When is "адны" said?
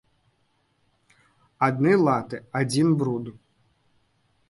1.69-1.93